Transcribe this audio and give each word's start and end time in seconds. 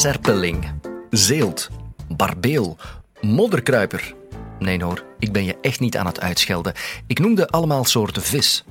serpeling, 0.00 0.72
zeelt, 1.10 1.68
barbeel, 2.16 2.76
modderkruiper. 3.20 4.14
Nee 4.58 4.84
hoor, 4.84 5.04
ik 5.18 5.32
ben 5.32 5.44
je 5.44 5.56
echt 5.60 5.80
niet 5.80 5.96
aan 5.96 6.06
het 6.06 6.20
uitschelden. 6.20 6.72
Ik 7.06 7.18
noemde 7.18 7.48
allemaal 7.48 7.84
soorten 7.84 8.22
vis. 8.22 8.64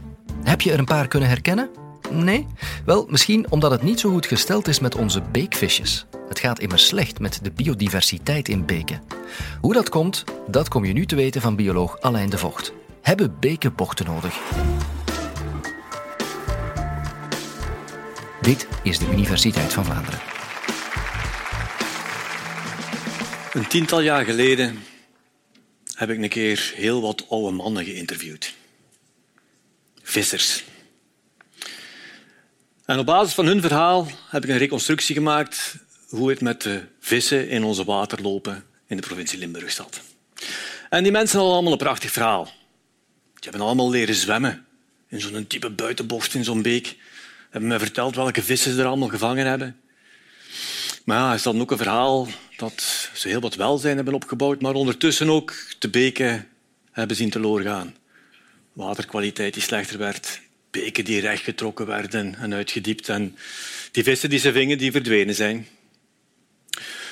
Heb 0.44 0.62
je 0.62 0.71
er 0.71 0.80
een 0.80 0.86
paar 0.86 1.07
kunnen 1.07 1.30
herkennen? 1.30 1.70
Nee? 2.12 2.48
Wel, 2.86 3.05
misschien 3.09 3.52
omdat 3.52 3.71
het 3.71 3.81
niet 3.81 4.00
zo 4.00 4.09
goed 4.09 4.26
gesteld 4.26 4.68
is 4.68 4.80
met 4.80 4.95
onze 4.95 5.21
beekvisjes. 5.31 6.05
Het 6.27 6.39
gaat 6.39 6.59
immers 6.59 6.88
slecht 6.88 7.20
met 7.20 7.39
de 7.43 7.52
biodiversiteit 7.52 8.48
in 8.48 8.66
beken. 8.66 9.02
Hoe 9.61 9.73
dat 9.73 9.89
komt, 9.89 10.23
dat 10.48 10.68
kom 10.68 10.86
je 10.86 10.93
nu 10.93 11.05
te 11.05 11.16
weten 11.16 11.41
van 11.41 11.55
bioloog 11.55 12.00
Alain 12.02 12.30
de 12.30 12.38
Vocht. 12.38 12.73
Hebben 13.02 13.36
beken 13.39 13.76
bochten 13.76 14.05
nodig? 14.05 14.40
Dit 18.41 18.68
is 18.84 18.99
de 18.99 19.12
Universiteit 19.12 19.73
van 19.73 19.85
Vlaanderen. 19.85 20.38
Een 23.59 23.68
tiental 23.68 24.02
jaar 24.02 24.26
geleden 24.26 24.84
heb 25.94 26.09
ik 26.09 26.22
een 26.22 26.30
keer 26.30 26.72
heel 26.76 27.02
wat 27.02 27.26
oude 27.30 27.55
mannen 27.55 27.85
geïnterviewd. 27.85 28.54
Vissers. 30.02 30.63
En 32.85 32.99
op 32.99 33.05
basis 33.05 33.34
van 33.34 33.45
hun 33.45 33.62
verhaal 33.62 34.08
heb 34.30 34.44
ik 34.44 34.49
een 34.49 34.58
reconstructie 34.58 35.16
gemaakt 35.16 35.76
hoe 36.09 36.30
het 36.30 36.41
met 36.41 36.62
de 36.62 36.82
vissen 36.99 37.49
in 37.49 37.63
onze 37.63 37.84
waterlopen 37.84 38.63
in 38.88 38.98
de 38.98 39.08
provincie 39.08 39.40
Limburg 39.40 39.71
zat. 39.71 40.02
En 40.90 41.04
die 41.04 41.12
mensen 41.12 41.35
hadden 41.38 41.54
allemaal 41.54 41.73
een 41.73 41.77
prachtig 41.77 42.12
verhaal. 42.12 42.44
Die 42.44 43.49
hebben 43.49 43.62
allemaal 43.62 43.90
leren 43.90 44.16
zwemmen 44.16 44.66
in 45.07 45.21
zo'n 45.21 45.46
diepe 45.48 45.70
buitenbocht 45.70 46.34
in 46.34 46.43
zo'n 46.43 46.62
beek. 46.62 46.98
Hebben 47.49 47.70
me 47.70 47.80
verteld 47.80 48.15
welke 48.15 48.43
vissen 48.43 48.74
ze 48.74 48.80
er 48.80 48.87
allemaal 48.87 49.10
gevangen 49.10 49.46
hebben. 49.46 49.80
Maar 51.05 51.18
ja, 51.18 51.34
is 51.34 51.44
dan 51.44 51.62
ook 51.62 51.72
een 51.72 51.78
verhaal 51.78 52.28
dat 52.58 53.10
ze 53.14 53.28
heel 53.28 53.40
wat 53.40 53.55
welzijn 53.55 53.96
hebben 53.96 54.14
opgebouwd, 54.14 54.62
maar 54.62 54.74
ondertussen 54.74 55.30
ook 55.30 55.54
de 55.80 55.90
beken 55.90 56.48
hebben 56.92 57.16
zien 57.16 57.30
teloor 57.30 57.62
gaan. 57.62 57.96
Waterkwaliteit 58.74 59.54
die 59.54 59.64
slechter 59.64 59.98
werd, 59.98 60.42
beken 60.72 61.05
die 61.05 61.20
rechtgetrokken 61.20 61.86
werden 61.86 62.36
en 62.36 62.54
uitgediept 62.54 63.10
en 63.10 63.38
die 63.92 64.03
vissen 64.03 64.30
die 64.30 64.40
ze 64.40 64.52
vingen, 64.52 64.78
die 64.78 64.92
verdwenen 64.92 65.36
zijn. 65.36 65.68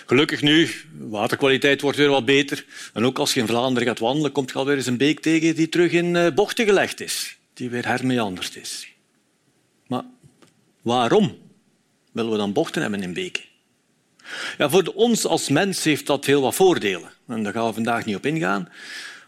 Gelukkig 0.05 0.41
nu, 0.41 0.69
waterkwaliteit 0.97 1.81
wordt 1.81 1.97
weer 1.97 2.09
wat 2.09 2.25
beter. 2.25 2.65
En 2.93 3.05
ook 3.05 3.19
als 3.19 3.33
je 3.33 3.39
in 3.39 3.47
Vlaanderen 3.47 3.87
gaat 3.87 3.99
wandelen, 3.99 4.31
komt 4.31 4.49
je 4.49 4.57
alweer 4.57 4.75
eens 4.75 4.85
een 4.85 4.97
beek 4.97 5.19
tegen 5.19 5.55
die 5.55 5.69
terug 5.69 5.91
in 5.91 6.15
eh, 6.15 6.33
bochten 6.33 6.65
gelegd 6.65 7.01
is. 7.01 7.37
Die 7.53 7.69
weer 7.69 7.87
hermeanderd 7.87 8.55
is. 8.55 8.87
Maar 9.87 10.03
waarom 10.81 11.37
willen 12.11 12.31
we 12.31 12.37
dan 12.37 12.53
bochten 12.53 12.81
hebben 12.81 13.01
in 13.01 13.13
beken? 13.13 13.43
Ja, 14.57 14.69
voor 14.69 14.83
ons 14.83 15.25
als 15.25 15.49
mens 15.49 15.83
heeft 15.83 16.05
dat 16.05 16.25
heel 16.25 16.41
wat 16.41 16.55
voordelen. 16.55 17.11
En 17.27 17.43
daar 17.43 17.53
gaan 17.53 17.67
we 17.67 17.73
vandaag 17.73 18.05
niet 18.05 18.15
op 18.15 18.25
ingaan. 18.25 18.69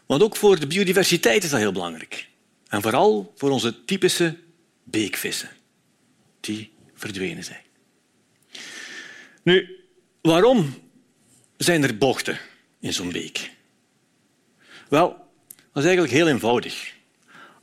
Want 0.06 0.24
ook 0.24 0.36
voor 0.36 0.60
de 0.60 0.68
biodiversiteit 0.68 1.44
is 1.44 1.50
dat 1.50 1.60
heel 1.60 1.72
belangrijk. 1.72 2.28
En 2.68 2.82
vooral 2.82 3.34
voor 3.36 3.50
onze 3.50 3.86
typische 3.86 4.38
beekvissen, 4.84 5.50
die 6.40 6.72
verdwenen 6.94 7.44
zijn. 7.44 7.62
Nu, 9.44 9.86
waarom 10.22 10.74
zijn 11.58 11.84
er 11.84 11.98
bochten 11.98 12.40
in 12.80 12.94
zo'n 12.94 13.12
beek? 13.12 13.52
Wel, 14.90 15.10
dat 15.48 15.84
is 15.84 15.84
eigenlijk 15.84 16.14
heel 16.14 16.28
eenvoudig. 16.28 16.94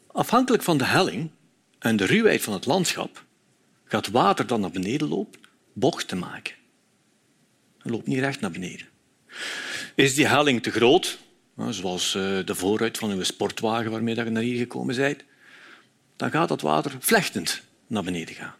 Afhankelijk 0.06 0.62
van 0.62 0.78
de 0.78 0.84
helling 0.84 1.30
en 1.78 1.96
de 1.96 2.06
ruwheid 2.06 2.42
van 2.42 2.52
het 2.52 2.66
landschap 2.66 3.24
gaat 3.84 4.08
water 4.08 4.46
dat 4.46 4.60
naar 4.60 4.70
beneden 4.70 5.08
loopt 5.08 5.38
bochten 5.72 6.18
maken. 6.18 6.54
Het 7.86 7.94
loopt 7.94 8.06
niet 8.06 8.18
recht 8.18 8.40
naar 8.40 8.50
beneden. 8.50 8.86
Is 9.94 10.14
die 10.14 10.26
helling 10.26 10.62
te 10.62 10.70
groot, 10.70 11.18
zoals 11.70 12.14
eh, 12.14 12.22
de 12.44 12.54
vooruit 12.54 12.98
van 12.98 13.10
uw 13.10 13.22
sportwagen 13.22 13.90
waarmee 13.90 14.14
je 14.14 14.24
naar 14.24 14.42
hier 14.42 14.58
gekomen 14.58 14.96
bent, 14.96 15.24
dan 16.16 16.30
gaat 16.30 16.48
dat 16.48 16.60
water 16.60 16.96
vlechtend 16.98 17.62
naar 17.86 18.02
beneden 18.02 18.34
gaan. 18.34 18.54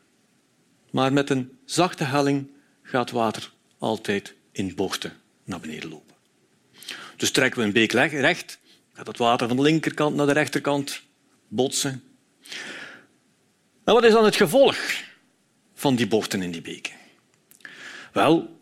Maar 0.90 1.12
met 1.12 1.30
een 1.30 1.58
zachte 1.64 2.04
helling 2.04 2.50
gaat 2.82 3.10
water 3.10 3.52
altijd 3.78 4.34
in 4.52 4.74
bochten 4.74 5.12
naar 5.44 5.60
beneden 5.60 5.90
lopen. 5.90 6.14
Dus 7.16 7.30
trekken 7.30 7.60
we 7.60 7.66
een 7.66 7.72
beek 7.72 7.92
recht, 7.92 8.58
gaat 8.92 9.06
het 9.06 9.18
water 9.18 9.48
van 9.48 9.56
de 9.56 9.62
linkerkant 9.62 10.16
naar 10.16 10.26
de 10.26 10.32
rechterkant 10.32 11.02
botsen. 11.48 12.02
En 13.84 13.94
wat 13.94 14.04
is 14.04 14.12
dan 14.12 14.24
het 14.24 14.36
gevolg 14.36 14.76
van 15.74 15.96
die 15.96 16.06
bochten 16.06 16.42
in 16.42 16.50
die 16.50 16.62
beken? 16.62 16.94
Wel, 18.12 18.55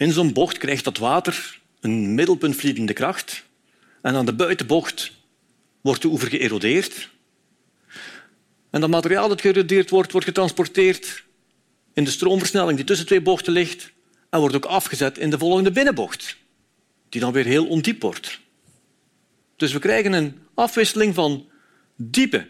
in 0.00 0.12
zo'n 0.12 0.32
bocht 0.32 0.58
krijgt 0.58 0.84
dat 0.84 0.98
water 0.98 1.60
een 1.80 2.14
middelpuntvliedende 2.14 2.92
kracht 2.92 3.44
en 4.02 4.14
aan 4.14 4.26
de 4.26 4.32
buitenbocht 4.32 5.12
wordt 5.80 6.02
de 6.02 6.08
oever 6.08 6.28
geërodeerd. 6.28 7.10
En 8.70 8.80
dat 8.80 8.90
materiaal 8.90 9.28
dat 9.28 9.40
geërodeerd 9.40 9.90
wordt, 9.90 10.12
wordt 10.12 10.26
getransporteerd 10.26 11.24
in 11.92 12.04
de 12.04 12.10
stroomversnelling 12.10 12.76
die 12.76 12.86
tussen 12.86 13.06
twee 13.06 13.20
bochten 13.20 13.52
ligt 13.52 13.92
en 14.30 14.40
wordt 14.40 14.54
ook 14.54 14.64
afgezet 14.64 15.18
in 15.18 15.30
de 15.30 15.38
volgende 15.38 15.70
binnenbocht, 15.70 16.36
die 17.08 17.20
dan 17.20 17.32
weer 17.32 17.44
heel 17.44 17.66
ondiep 17.66 18.02
wordt. 18.02 18.40
Dus 19.56 19.72
we 19.72 19.78
krijgen 19.78 20.12
een 20.12 20.38
afwisseling 20.54 21.14
van 21.14 21.48
diepe, 21.96 22.48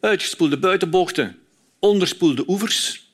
uitgespoelde 0.00 0.58
buitenbochten, 0.58 1.38
onderspoelde 1.78 2.44
oevers, 2.48 3.10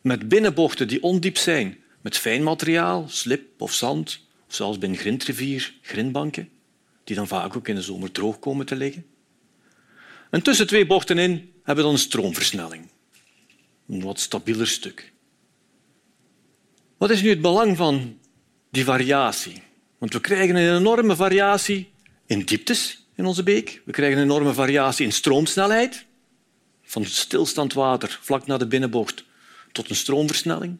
met 0.00 0.28
binnenbochten 0.28 0.88
die 0.88 1.02
ondiep 1.02 1.36
zijn, 1.36 1.83
met 2.04 2.18
fijn 2.18 2.42
materiaal, 2.42 3.04
slip 3.08 3.60
of 3.60 3.72
zand, 3.72 4.20
of 4.48 4.54
zelfs 4.54 4.78
bij 4.78 4.88
een 4.88 4.96
grindrivier, 4.96 5.74
grindbanken, 5.82 6.48
die 7.04 7.16
dan 7.16 7.28
vaak 7.28 7.56
ook 7.56 7.68
in 7.68 7.74
de 7.74 7.82
zomer 7.82 8.10
droog 8.10 8.38
komen 8.38 8.66
te 8.66 8.76
liggen. 8.76 9.06
En 10.30 10.42
tussen 10.42 10.66
twee 10.66 10.86
bochten 10.86 11.18
in 11.18 11.30
hebben 11.56 11.76
we 11.76 11.82
dan 11.82 11.92
een 11.92 11.98
stroomversnelling. 11.98 12.88
Een 13.88 14.02
wat 14.02 14.20
stabieler 14.20 14.66
stuk. 14.66 15.12
Wat 16.96 17.10
is 17.10 17.22
nu 17.22 17.28
het 17.28 17.40
belang 17.40 17.76
van 17.76 18.18
die 18.70 18.84
variatie? 18.84 19.62
Want 19.98 20.12
we 20.12 20.20
krijgen 20.20 20.56
een 20.56 20.76
enorme 20.76 21.16
variatie 21.16 21.92
in 22.26 22.40
dieptes 22.40 23.06
in 23.14 23.24
onze 23.24 23.42
beek. 23.42 23.82
We 23.84 23.92
krijgen 23.92 24.18
een 24.18 24.24
enorme 24.24 24.52
variatie 24.52 25.04
in 25.04 25.12
stroomsnelheid. 25.12 26.04
Van 26.82 27.04
stilstand 27.04 27.72
water 27.72 28.18
vlak 28.22 28.46
naar 28.46 28.58
de 28.58 28.66
binnenbocht 28.66 29.24
tot 29.72 29.90
een 29.90 29.96
stroomversnelling. 29.96 30.78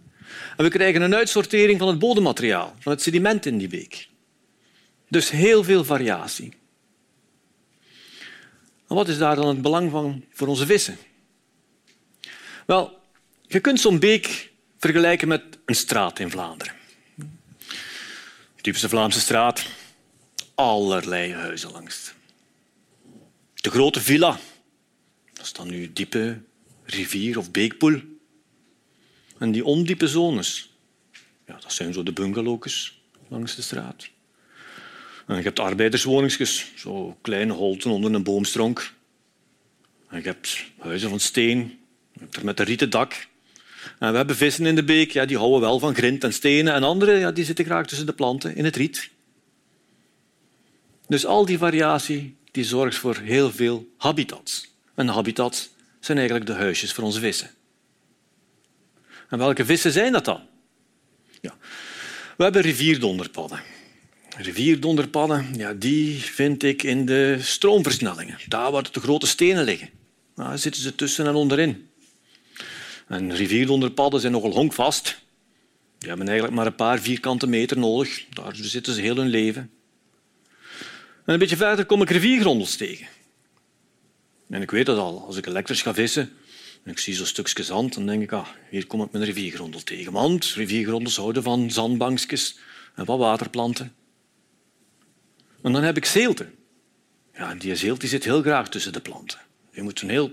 En 0.57 0.65
we 0.65 0.71
krijgen 0.71 1.03
een 1.03 1.15
uitsortering 1.15 1.79
van 1.79 1.89
het 1.89 1.99
bodemmateriaal, 1.99 2.75
van 2.79 2.93
het 2.93 3.03
sediment 3.03 3.47
in 3.47 3.59
die 3.59 3.69
beek. 3.69 4.09
Dus 5.09 5.31
heel 5.31 5.65
veel 5.65 5.85
variatie. 5.85 6.53
En 8.89 8.95
wat 8.95 9.09
is 9.09 9.19
daar 9.19 9.37
dan 9.37 9.49
het 9.49 9.63
belang 9.63 9.91
van 9.91 10.25
voor 10.31 10.49
onze 10.49 10.67
vissen? 10.67 10.99
Wel, 12.67 13.01
je 13.43 13.61
kunt 13.61 13.81
zo'n 13.81 13.99
beek 13.99 14.53
vergelijken 14.79 15.29
met 15.29 15.43
een 15.67 15.75
straat 15.75 16.19
in 16.19 16.31
Vlaanderen. 16.31 16.75
Typische 18.61 18.89
Vlaamse 18.89 19.21
straat, 19.21 19.67
allerlei 20.55 21.33
huizen 21.33 21.71
langs. 21.71 22.13
De 23.55 23.71
grote 23.71 24.01
villa, 24.01 24.39
dat 25.33 25.45
is 25.45 25.53
dan 25.53 25.69
nu 25.69 25.93
diepe 25.93 26.41
rivier 26.85 27.39
of 27.39 27.51
beekpoel. 27.51 28.01
En 29.39 29.53
die 29.53 29.65
ondiepe 29.65 30.09
zones, 30.09 30.75
ja, 31.47 31.59
dat 31.61 31.73
zijn 31.73 31.93
zo 31.93 32.03
de 32.03 32.13
bungalow's 32.13 33.01
langs 33.29 33.55
de 33.55 33.63
straat. 33.63 34.09
En 35.27 35.37
je 35.37 35.43
hebt 35.43 35.59
arbeiderswoningsjes, 35.59 36.73
zo 36.77 37.17
kleine 37.21 37.53
holten 37.53 37.91
onder 37.91 38.15
een 38.15 38.23
boomstronk. 38.23 38.93
En 40.09 40.19
je 40.19 40.27
hebt 40.27 40.65
huizen 40.79 41.09
van 41.09 41.21
steen, 41.21 41.79
met 42.43 42.59
een 42.59 42.67
rieten 42.67 42.91
dak. 42.91 43.27
En 43.99 44.11
we 44.11 44.17
hebben 44.17 44.37
vissen 44.37 44.67
in 44.67 44.75
de 44.75 44.85
beek, 44.85 45.11
ja, 45.11 45.25
die 45.25 45.39
houden 45.39 45.61
wel 45.61 45.79
van 45.79 45.95
grind 45.95 46.25
en 46.25 46.33
stenen. 46.33 46.75
En 46.75 46.83
andere 46.83 47.13
ja, 47.13 47.31
die 47.31 47.45
zitten 47.45 47.65
graag 47.65 47.87
tussen 47.87 48.07
de 48.07 48.13
planten 48.13 48.57
in 48.57 48.65
het 48.65 48.77
riet. 48.77 49.11
Dus 51.07 51.27
al 51.27 51.47
die 51.47 51.59
variatie 51.59 52.37
die 52.51 52.65
zorgt 52.65 52.97
voor 52.97 53.17
heel 53.17 53.51
veel 53.53 53.89
habitats. 53.99 54.75
En 54.95 55.09
habitats 55.09 55.71
zijn 56.01 56.19
eigenlijk 56.19 56.47
de 56.49 56.55
huisjes 56.57 56.93
voor 56.93 57.05
onze 57.05 57.21
vissen. 57.21 57.51
Welke 59.39 59.65
vissen 59.65 59.93
zijn 59.93 60.13
dat 60.13 60.25
dan? 60.25 60.41
Ja. 61.41 61.57
We 62.37 62.43
hebben 62.43 62.63
rivierdonderpadden. 62.63 63.61
Rivierdonderpadden 64.37 65.55
ja, 65.57 65.73
die 65.73 66.21
vind 66.21 66.63
ik 66.63 66.83
in 66.83 67.07
de 67.07 67.39
stroomversnellingen. 67.41 68.39
Daar 68.49 68.71
waar 68.71 68.93
de 68.93 69.01
grote 69.01 69.27
stenen 69.27 69.65
liggen. 69.65 69.91
Daar 70.35 70.59
zitten 70.59 70.83
ze 70.83 70.95
tussen 70.95 71.27
en 71.27 71.35
onderin. 71.35 71.89
En 73.09 73.35
rivierdonderpadden 73.35 74.21
zijn 74.21 74.33
nogal 74.33 74.53
honkvast. 74.53 75.23
Die 75.99 76.09
hebben 76.09 76.29
eigenlijk 76.29 76.57
maar 76.57 76.67
een 76.67 76.75
paar 76.75 77.01
vierkante 77.01 77.47
meter 77.47 77.79
nodig. 77.79 78.25
Daar 78.31 78.55
zitten 78.55 78.95
ze 78.95 79.01
heel 79.01 79.17
hun 79.17 79.29
leven. 79.29 79.71
En 81.25 81.33
een 81.33 81.39
beetje 81.39 81.57
verder 81.57 81.87
kom 81.87 82.03
ik 82.03 82.11
riviergrondels 82.11 82.77
tegen. 82.77 83.07
En 84.51 84.63
ik 84.63 84.71
weet 84.71 84.87
het 84.87 84.99
al, 84.99 85.25
als 85.27 85.37
ik 85.37 85.47
elektrisch 85.47 85.83
ga 85.83 85.95
vissen, 85.95 86.33
Ik 86.85 86.99
zie 86.99 87.15
zo'n 87.15 87.27
stukje 87.27 87.63
zand 87.63 87.97
en 87.97 88.07
denk 88.07 88.23
ik, 88.23 88.33
ah, 88.33 88.49
hier 88.71 88.87
kom 88.87 89.03
ik 89.03 89.13
een 89.13 89.25
riviergrondel 89.25 89.83
tegen. 89.83 90.13
Want 90.13 90.45
riviergrondels 90.45 91.17
houden 91.17 91.43
van 91.43 91.71
zandbankjes 91.71 92.59
en 92.95 93.05
wat 93.05 93.19
waterplanten. 93.19 93.95
En 95.63 95.73
dan 95.73 95.83
heb 95.83 95.97
ik 95.97 96.05
zeelte. 96.05 96.51
Ja, 97.35 97.55
die 97.55 97.77
zeelt 97.77 98.01
die 98.01 98.09
zit 98.09 98.25
heel 98.25 98.43
graag 98.43 98.69
tussen 98.69 98.93
de 98.93 99.01
planten. 99.01 99.39
Je 99.71 99.83
moet 99.83 100.01
een 100.01 100.09
heel 100.09 100.33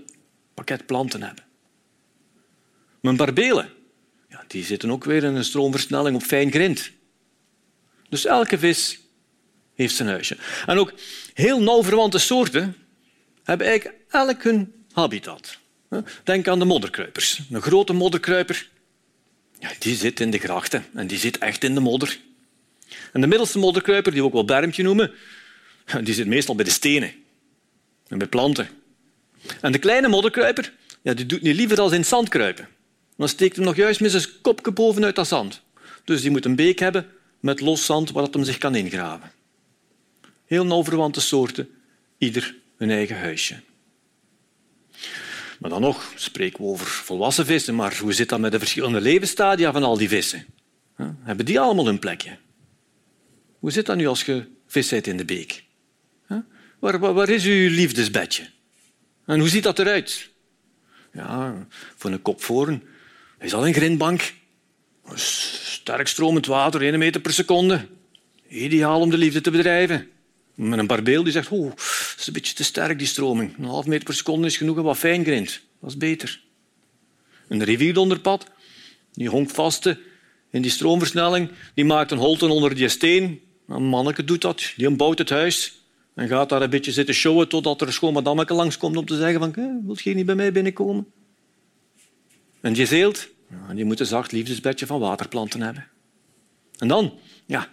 pakket 0.54 0.86
planten 0.86 1.22
hebben. 1.22 1.44
Mijn 3.00 3.16
barbelen, 3.16 3.70
ja, 4.28 4.44
die 4.46 4.64
zitten 4.64 4.90
ook 4.90 5.04
weer 5.04 5.24
in 5.24 5.34
een 5.34 5.44
stroomversnelling 5.44 6.16
op 6.16 6.22
fijn 6.22 6.50
grind. 6.50 6.90
Dus 8.08 8.24
elke 8.24 8.58
vis 8.58 9.00
heeft 9.74 9.94
zijn 9.94 10.08
huisje. 10.08 10.36
En 10.66 10.78
ook 10.78 10.92
heel 11.34 11.62
nauw 11.62 11.82
verwante 11.82 12.18
soorten 12.18 12.76
hebben 13.42 13.66
eigenlijk 13.66 14.00
elk 14.08 14.42
hun 14.42 14.84
habitat. 14.92 15.58
Denk 16.24 16.48
aan 16.48 16.58
de 16.58 16.64
modderkruipers. 16.64 17.40
Een 17.50 17.62
grote 17.62 17.92
modderkruiper 17.92 18.68
ja, 19.62 19.70
die 19.78 19.96
zit 19.96 20.20
in 20.20 20.30
de 20.30 20.38
grachten 20.38 20.84
en 20.94 21.06
die 21.06 21.18
zit 21.18 21.38
echt 21.38 21.64
in 21.64 21.74
de 21.74 21.80
modder. 21.80 22.18
En 23.12 23.20
de 23.20 23.26
middelste 23.26 23.58
modderkruiper, 23.58 24.12
die 24.12 24.20
we 24.20 24.26
ook 24.26 24.32
wel 24.32 24.44
bermpje 24.44 24.82
noemen, 24.82 25.12
die 26.02 26.14
zit 26.14 26.26
meestal 26.26 26.54
bij 26.54 26.64
de 26.64 26.70
stenen 26.70 27.12
en 28.08 28.18
bij 28.18 28.26
planten. 28.26 28.68
En 29.60 29.72
de 29.72 29.78
kleine 29.78 30.08
modderkruiper 30.08 30.72
ja, 31.02 31.14
die 31.14 31.26
doet 31.26 31.42
niet 31.42 31.56
liever 31.56 31.80
als 31.80 31.92
in 31.92 31.98
het 31.98 32.08
zand 32.08 32.28
kruipen. 32.28 32.68
Dan 33.16 33.28
steekt 33.28 33.56
hem 33.56 33.64
nog 33.64 33.76
juist 33.76 34.00
met 34.00 34.10
zijn 34.10 34.24
kopje 34.42 34.72
bovenuit 34.72 35.14
dat 35.14 35.26
zand. 35.26 35.62
Dus 36.04 36.20
die 36.20 36.30
moet 36.30 36.44
een 36.44 36.56
beek 36.56 36.78
hebben 36.78 37.06
met 37.40 37.60
los 37.60 37.84
zand 37.84 38.10
waar 38.10 38.22
het 38.22 38.34
hem 38.34 38.44
zich 38.44 38.58
kan 38.58 38.74
ingraven. 38.74 39.32
Heel 40.46 40.66
nauw 40.66 40.84
verwante 40.84 41.20
soorten, 41.20 41.68
ieder 42.18 42.54
hun 42.76 42.90
eigen 42.90 43.18
huisje. 43.18 43.60
Maar 45.62 45.70
dan 45.70 45.80
nog 45.80 46.12
spreken 46.16 46.60
we 46.60 46.70
over 46.70 46.86
volwassen 46.86 47.46
vissen, 47.46 47.74
maar 47.74 47.98
hoe 47.98 48.12
zit 48.12 48.28
dat 48.28 48.40
met 48.40 48.52
de 48.52 48.58
verschillende 48.58 49.00
levensstadia 49.00 49.72
van 49.72 49.82
al 49.82 49.96
die 49.96 50.08
vissen? 50.08 50.46
Hebben 51.22 51.46
die 51.46 51.60
allemaal 51.60 51.88
een 51.88 51.98
plekje? 51.98 52.38
Hoe 53.58 53.70
zit 53.70 53.86
dat 53.86 53.96
nu 53.96 54.06
als 54.06 54.24
je 54.24 54.46
vis 54.66 54.88
bent 54.88 55.06
in 55.06 55.16
de 55.16 55.24
beek? 55.24 55.64
Waar, 56.78 56.98
waar, 56.98 57.12
waar 57.12 57.28
is 57.28 57.44
uw 57.44 57.68
liefdesbedje? 57.68 58.50
En 59.26 59.38
hoe 59.38 59.48
ziet 59.48 59.62
dat 59.62 59.78
eruit? 59.78 60.30
Ja, 61.12 61.66
voor 61.96 62.10
een 62.10 62.22
kopvoren 62.22 62.82
is 63.38 63.54
al 63.54 63.66
een 63.66 63.74
grindbank. 63.74 64.34
Sterk 65.14 66.06
stromend 66.06 66.46
water, 66.46 66.82
1 66.82 66.98
meter 66.98 67.20
per 67.20 67.32
seconde. 67.32 67.86
Ideaal 68.48 69.00
om 69.00 69.10
de 69.10 69.18
liefde 69.18 69.40
te 69.40 69.50
bedrijven. 69.50 70.10
Met 70.54 70.78
een 70.78 70.86
barbeel 70.86 71.22
die 71.22 71.32
zegt, 71.32 71.48
oh, 71.48 71.66
dat 71.66 71.80
is 72.22 72.26
een 72.26 72.32
beetje 72.32 72.54
te 72.54 72.64
sterk, 72.64 72.98
die 72.98 73.06
stroming. 73.06 73.58
Een 73.58 73.64
half 73.64 73.86
meter 73.86 74.04
per 74.04 74.14
seconde 74.14 74.46
is 74.46 74.56
genoeg 74.56 74.76
en 74.76 74.82
wat 74.82 74.96
fijn 74.96 75.24
grind. 75.24 75.60
Dat 75.80 75.90
is 75.90 75.96
beter. 75.96 76.40
Een 77.48 77.64
rivierdonderpad, 77.64 78.46
die 79.12 79.28
honkt 79.28 79.52
vaste 79.52 80.00
in 80.50 80.62
die 80.62 80.70
stroomversnelling, 80.70 81.50
die 81.74 81.84
maakt 81.84 82.10
een 82.10 82.18
holte 82.18 82.46
onder 82.46 82.74
die 82.74 82.88
steen. 82.88 83.40
Een 83.68 83.84
manneke 83.84 84.24
doet 84.24 84.40
dat, 84.40 84.72
die 84.76 84.90
bouwt 84.90 85.18
het 85.18 85.30
huis 85.30 85.80
en 86.14 86.28
gaat 86.28 86.48
daar 86.48 86.62
een 86.62 86.70
beetje 86.70 86.92
zitten 86.92 87.14
showen 87.14 87.48
totdat 87.48 87.80
er 87.80 87.86
een 87.86 87.92
schoon 87.92 88.12
madammeke 88.12 88.54
langskomt 88.54 88.96
om 88.96 89.06
te 89.06 89.16
zeggen 89.16 89.40
van, 89.40 89.54
eh, 89.54 89.86
wil 89.86 89.96
je 89.98 90.14
niet 90.14 90.26
bij 90.26 90.34
mij 90.34 90.52
binnenkomen? 90.52 91.06
En 92.60 92.72
die 92.72 92.86
zeelt, 92.86 93.28
die 93.74 93.84
moet 93.84 94.00
een 94.00 94.06
zacht 94.06 94.32
liefdesbedje 94.32 94.86
van 94.86 95.00
waterplanten 95.00 95.60
hebben. 95.60 95.86
En 96.78 96.88
dan, 96.88 97.18
ja, 97.46 97.68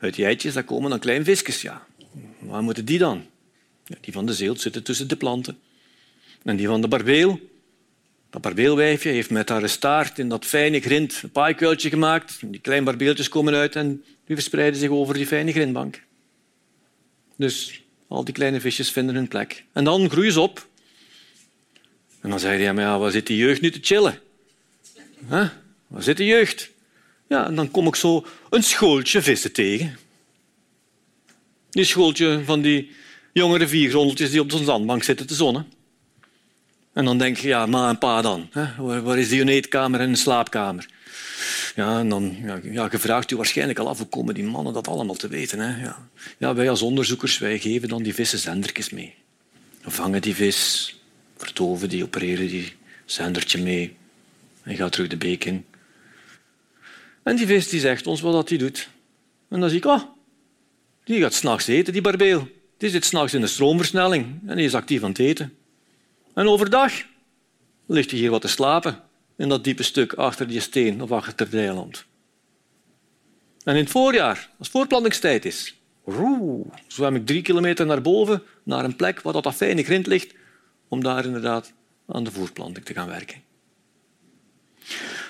uit 0.00 0.14
die 0.14 0.24
eitjes 0.24 0.64
komen 0.64 0.90
dan 0.90 0.98
kleine 0.98 1.24
visjes. 1.24 1.62
Ja. 1.62 1.86
Waar 2.38 2.62
moeten 2.62 2.84
die 2.84 2.98
dan? 2.98 3.26
Die 4.00 4.12
van 4.12 4.26
de 4.26 4.34
zeelt 4.34 4.60
zitten 4.60 4.82
tussen 4.82 5.08
de 5.08 5.16
planten. 5.16 5.58
En 6.42 6.56
die 6.56 6.66
van 6.66 6.80
de 6.80 6.88
barbeel, 6.88 7.40
dat 8.30 8.42
barbeelwijfje 8.42 9.10
heeft 9.10 9.30
met 9.30 9.48
haar 9.48 9.68
staart 9.68 10.18
in 10.18 10.28
dat 10.28 10.44
fijne 10.44 10.80
grind 10.80 11.20
een 11.22 11.30
paaikuiltje 11.30 11.88
gemaakt. 11.88 12.38
Die 12.44 12.60
kleine 12.60 12.84
barbeeltjes 12.84 13.28
komen 13.28 13.54
uit 13.54 13.76
en 13.76 14.04
die 14.26 14.36
verspreiden 14.36 14.80
zich 14.80 14.90
over 14.90 15.14
die 15.14 15.26
fijne 15.26 15.52
grindbank. 15.52 16.02
Dus 17.36 17.82
al 18.08 18.24
die 18.24 18.34
kleine 18.34 18.60
visjes 18.60 18.90
vinden 18.90 19.14
hun 19.14 19.28
plek. 19.28 19.64
En 19.72 19.84
dan 19.84 20.10
groeien 20.10 20.32
ze 20.32 20.40
op. 20.40 20.68
En 22.20 22.30
dan 22.30 22.40
zei 22.40 22.62
hij, 22.62 22.74
ja, 22.74 22.98
waar 22.98 23.10
zit 23.10 23.26
die 23.26 23.36
jeugd 23.36 23.60
nu 23.60 23.70
te 23.70 23.78
chillen? 23.82 24.20
Waar 25.86 26.02
zit 26.02 26.16
de 26.16 26.24
jeugd? 26.24 26.70
Ja, 27.28 27.46
en 27.46 27.54
dan 27.54 27.70
kom 27.70 27.86
ik 27.86 27.94
zo 27.94 28.26
een 28.50 28.62
schooltje 28.62 29.22
vissen 29.22 29.52
tegen. 29.52 29.98
Die 31.70 31.84
schooltje 31.84 32.42
van 32.44 32.60
die 32.60 32.90
jonge 33.34 33.58
riviergrondeltjes 33.58 34.30
die 34.30 34.40
op 34.40 34.50
zo'n 34.50 34.64
zandbank 34.64 35.02
zitten 35.02 35.26
te 35.26 35.34
zonnen. 35.34 35.66
En 36.92 37.04
dan 37.04 37.18
denk 37.18 37.36
je, 37.36 37.48
ja, 37.48 37.66
ma 37.66 37.88
en 37.88 37.98
pa 37.98 38.22
dan? 38.22 38.50
Waar, 38.78 39.18
is 39.18 39.28
die 39.28 39.48
eetkamer 39.48 40.00
en 40.00 40.08
een 40.08 40.16
slaapkamer? 40.16 40.88
Ja, 41.74 41.98
en 41.98 42.08
dan, 42.08 42.36
ja, 42.42 42.60
ja, 42.62 42.88
je 42.90 42.98
vraagt 42.98 43.30
je 43.30 43.36
waarschijnlijk 43.36 43.78
al 43.78 43.88
af, 43.88 43.98
hoe 43.98 44.06
komen 44.06 44.34
die 44.34 44.44
mannen 44.44 44.72
dat 44.72 44.88
allemaal 44.88 45.14
te 45.14 45.28
weten? 45.28 45.58
Hè? 45.58 45.82
Ja. 45.82 46.08
ja, 46.38 46.54
wij 46.54 46.70
als 46.70 46.82
onderzoekers 46.82 47.38
wij 47.38 47.58
geven 47.58 47.88
dan 47.88 48.02
die 48.02 48.14
vissen 48.14 48.38
zendertjes 48.38 48.90
mee. 48.90 49.14
We 49.82 49.90
vangen 49.90 50.22
die 50.22 50.34
vis, 50.34 50.94
vertoven 51.36 51.88
die, 51.88 52.02
opereren 52.02 52.48
die 52.48 52.72
zendertje 53.04 53.62
mee 53.62 53.96
en 54.62 54.76
gaat 54.76 54.92
terug 54.92 55.08
de 55.08 55.16
beek 55.16 55.44
in. 55.44 55.64
En 57.22 57.36
die 57.36 57.46
vis 57.46 57.68
die 57.68 57.80
zegt 57.80 58.06
ons 58.06 58.20
wat 58.20 58.48
hij 58.48 58.58
doet. 58.58 58.88
En 59.48 59.60
dan 59.60 59.68
zie 59.68 59.78
ik, 59.78 59.84
oh, 59.84 60.02
die 61.04 61.20
gaat 61.20 61.34
s'nachts 61.34 61.66
eten, 61.66 61.92
die 61.92 62.02
barbeel. 62.02 62.48
Die 62.76 62.90
zit 62.90 63.04
s'nachts 63.04 63.34
in 63.34 63.40
de 63.40 63.46
stroomversnelling 63.46 64.40
en 64.46 64.56
die 64.56 64.64
is 64.64 64.74
actief 64.74 65.02
aan 65.02 65.08
het 65.08 65.18
eten. 65.18 65.56
En 66.34 66.48
overdag 66.48 66.92
ligt 67.86 68.10
hij 68.10 68.20
hier 68.20 68.30
wat 68.30 68.40
te 68.40 68.48
slapen 68.48 69.02
in 69.36 69.48
dat 69.48 69.64
diepe 69.64 69.82
stuk 69.82 70.12
achter 70.12 70.48
die 70.48 70.60
steen 70.60 71.02
of 71.02 71.12
achter 71.12 71.46
het 71.46 71.54
eiland. 71.54 72.04
En 73.64 73.74
in 73.74 73.82
het 73.82 73.90
voorjaar, 73.90 74.50
als 74.58 74.68
voorplantingstijd 74.68 75.44
is, 75.44 75.74
roe, 76.04 76.66
zwem 76.86 77.14
ik 77.14 77.26
drie 77.26 77.42
kilometer 77.42 77.86
naar 77.86 78.02
boven, 78.02 78.42
naar 78.62 78.84
een 78.84 78.96
plek 78.96 79.20
waar 79.20 79.32
dat 79.32 79.54
fijne 79.54 79.82
grind 79.82 80.06
ligt, 80.06 80.34
om 80.88 81.02
daar 81.02 81.24
inderdaad 81.24 81.72
aan 82.06 82.24
de 82.24 82.30
voorplanting 82.30 82.84
te 82.84 82.94
gaan 82.94 83.08
werken. 83.08 83.42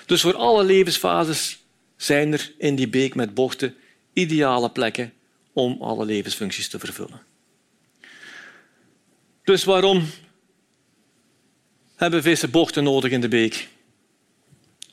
Dus 0.05 0.21
voor 0.21 0.35
alle 0.35 0.63
levensfases 0.63 1.65
zijn 1.95 2.33
er 2.33 2.53
in 2.57 2.75
die 2.75 2.89
beek 2.89 3.15
met 3.15 3.33
bochten 3.33 3.75
ideale 4.13 4.69
plekken 4.69 5.13
om 5.53 5.81
alle 5.81 6.05
levensfuncties 6.05 6.69
te 6.69 6.79
vervullen. 6.79 7.21
Dus 9.45 9.63
waarom 9.63 10.05
hebben 11.95 12.21
vissen 12.21 12.51
bochten 12.51 12.83
nodig 12.83 13.11
in 13.11 13.21
de 13.21 13.27
beek? 13.27 13.67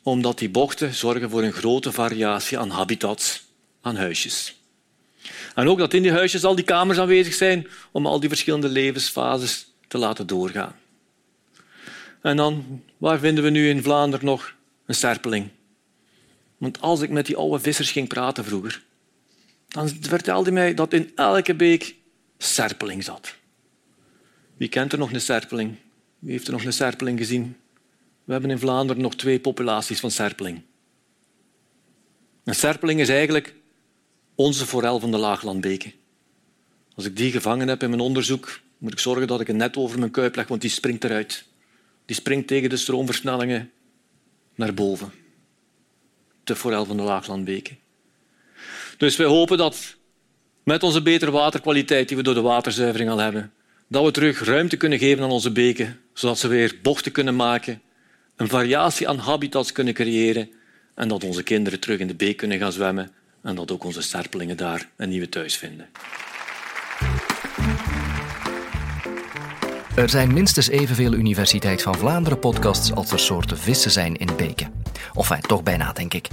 Omdat 0.03 0.39
die 0.39 0.51
bochten 0.51 0.95
zorgen 0.95 1.31
voor 1.31 1.43
een 1.43 1.53
grote 1.53 1.93
variatie 1.93 2.59
aan 2.59 2.71
habitats, 2.71 3.45
aan 3.81 3.97
huisjes. 3.97 4.57
En 5.55 5.69
ook 5.69 5.79
dat 5.79 5.95
in 5.95 6.03
die 6.03 6.13
huisjes 6.13 6.45
al 6.45 6.55
die 6.55 6.65
kamers 6.65 6.99
aanwezig 6.99 7.35
zijn 7.35 7.69
om 7.93 8.07
al 8.07 8.21
die 8.21 8.29
verschillende 8.29 8.69
levensfases 8.69 9.67
te 9.89 9.99
laten 9.99 10.27
doorgaan. 10.27 10.77
En 12.23 12.37
dan, 12.37 12.83
waar 12.99 13.19
vinden 13.19 13.45
we 13.45 13.51
nu 13.51 13.69
in 13.69 13.83
Vlaanderen 13.83 14.27
nog 14.27 14.55
een 14.87 14.95
serpeling? 14.95 15.49
Want 16.59 16.81
als 16.81 17.01
ik 17.01 17.11
met 17.11 17.27
die 17.27 17.37
oude 17.37 17.61
vissers 17.61 17.91
ging 17.91 18.09
praten 18.09 18.45
vroeger, 18.45 18.83
dan 19.69 19.89
vertelde 20.01 20.51
mij 20.51 20.75
dat 20.75 20.93
in 20.93 21.13
elke 21.15 21.55
beek 21.55 21.95
serpeling 22.39 23.05
zat. 23.05 23.41
Wie 24.63 24.71
kent 24.71 24.93
er 24.93 24.99
nog 24.99 25.13
een 25.13 25.21
serpeling? 25.21 25.77
Wie 26.19 26.31
heeft 26.31 26.47
er 26.47 26.53
nog 26.53 26.65
een 26.65 26.73
serpeling 26.73 27.19
gezien? 27.19 27.57
We 28.25 28.33
hebben 28.33 28.51
in 28.51 28.59
Vlaanderen 28.59 29.03
nog 29.03 29.17
twee 29.17 29.41
populaties 29.41 30.01
van 30.01 30.11
serpeling. 30.11 30.63
Een 32.45 32.55
serpeling 32.55 33.01
is 33.01 33.09
eigenlijk 33.09 33.55
onze 34.35 34.67
forel 34.67 35.01
van 35.01 35.11
de 35.11 35.17
laaglandbeken. 35.17 35.93
Als 36.95 37.05
ik 37.05 37.17
die 37.17 37.31
gevangen 37.31 37.69
heb 37.69 37.83
in 37.83 37.89
mijn 37.89 38.01
onderzoek, 38.01 38.61
moet 38.79 38.93
ik 38.93 38.99
zorgen 38.99 39.27
dat 39.27 39.41
ik 39.41 39.49
een 39.49 39.57
net 39.57 39.77
over 39.77 39.99
mijn 39.99 40.11
kuip 40.11 40.37
leg, 40.37 40.49
want 40.49 40.61
die 40.61 40.71
springt 40.71 41.05
eruit. 41.05 41.45
Die 42.05 42.17
springt 42.17 42.47
tegen 42.47 42.71
de 42.71 42.77
stroomversnellingen 42.77 43.71
naar 44.55 44.75
boven. 44.75 45.13
De 46.45 46.57
forel 46.57 46.85
van 46.85 46.97
de 46.97 47.03
laaglandbeken. 47.03 47.79
Dus 48.97 49.17
wij 49.17 49.27
hopen 49.27 49.59
dat 49.59 49.97
met 50.63 50.83
onze 50.83 51.03
betere 51.03 51.31
waterkwaliteit 51.31 52.09
die 52.09 52.17
we 52.17 52.23
door 52.23 52.35
de 52.35 52.41
waterzuivering 52.41 53.11
al 53.11 53.19
hebben, 53.19 53.53
dat 53.93 54.05
we 54.05 54.11
terug 54.11 54.45
ruimte 54.45 54.77
kunnen 54.77 54.99
geven 54.99 55.25
aan 55.25 55.31
onze 55.31 55.53
beken, 55.53 55.99
zodat 56.13 56.39
ze 56.39 56.49
weer 56.49 56.79
bochten 56.83 57.13
kunnen 57.13 57.37
maken, 57.37 57.81
een 58.37 58.49
variatie 58.49 59.09
aan 59.09 59.19
habitats 59.19 59.73
kunnen 59.73 59.95
creëren 59.95 60.51
en 60.95 61.09
dat 61.09 61.25
onze 61.25 61.43
kinderen 61.43 61.81
terug 61.81 61.99
in 61.99 62.07
de 62.07 62.15
beek 62.15 62.37
kunnen 62.37 62.59
gaan 62.59 62.73
zwemmen 62.73 63.11
en 63.43 63.55
dat 63.55 63.71
ook 63.71 63.85
onze 63.85 64.03
serpelingen 64.03 64.57
daar 64.57 64.89
een 64.97 65.09
nieuwe 65.09 65.29
thuis 65.29 65.57
vinden. 65.57 65.87
Er 69.97 70.09
zijn 70.09 70.33
minstens 70.33 70.69
evenveel 70.69 71.13
Universiteit 71.13 71.83
van 71.83 71.95
Vlaanderen 71.95 72.39
podcasts 72.39 72.93
als 72.93 73.11
er 73.11 73.19
soorten 73.19 73.59
vissen 73.59 73.91
zijn 73.91 74.17
in 74.17 74.37
beken. 74.37 74.73
Of 75.15 75.31
enfin, 75.31 75.49
toch 75.49 75.63
bijna, 75.63 75.93
denk 75.93 76.15
ik. 76.15 76.29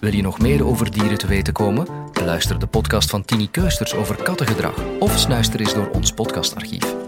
Wil 0.00 0.14
je 0.14 0.22
nog 0.22 0.38
meer 0.38 0.66
over 0.66 0.90
dieren 0.90 1.18
te 1.18 1.26
weten 1.26 1.52
komen? 1.52 1.86
Beluister 2.12 2.58
de 2.58 2.66
podcast 2.66 3.10
van 3.10 3.24
Tini 3.24 3.50
Keusters 3.50 3.94
over 3.94 4.22
kattengedrag 4.22 4.84
of 4.98 5.18
snuister 5.18 5.60
eens 5.60 5.74
door 5.74 5.90
ons 5.90 6.12
podcastarchief. 6.12 7.01